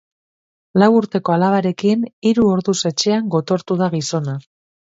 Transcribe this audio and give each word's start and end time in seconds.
Lau 0.83 0.87
urteko 0.99 1.35
alabarekin 1.35 2.07
hiru 2.31 2.49
orduz 2.57 2.77
etxean 2.93 3.31
gotortu 3.39 3.81
da 3.83 3.95
gizona. 3.99 4.39